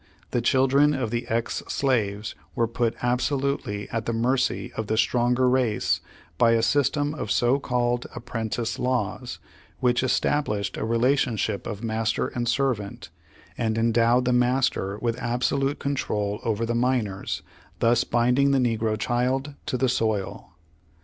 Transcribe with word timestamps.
The 0.31 0.41
child 0.41 0.73
ren 0.73 0.95
of 0.95 1.11
the 1.11 1.27
ex 1.27 1.61
slaves 1.67 2.33
were 2.55 2.67
put 2.67 2.95
absolutely 3.03 3.87
at 3.91 4.07
the 4.07 4.13
mercy 4.13 4.73
of 4.75 4.87
the 4.87 4.97
stronger 4.97 5.47
race 5.47 6.01
by 6.39 6.53
a 6.53 6.63
system 6.63 7.13
of 7.13 7.29
so 7.29 7.59
called 7.59 8.07
apprentice 8.15 8.79
law^s 8.79 9.37
which 9.79 10.01
established 10.01 10.75
a 10.75 10.85
relationship 10.85 11.67
of 11.67 11.83
master 11.83 12.29
and 12.29 12.49
servant, 12.49 13.11
and 13.59 13.77
endowed 13.77 14.25
the 14.25 14.33
master 14.33 14.97
with 14.99 15.19
absolute 15.21 15.77
control 15.77 16.39
over 16.43 16.65
the 16.65 16.73
minors, 16.73 17.43
thus 17.77 18.03
bind 18.03 18.39
ing 18.39 18.49
the 18.49 18.57
negro 18.57 18.97
childien 18.97 19.55
to 19.67 19.77
the 19.77 19.87
soil. 19.87 20.55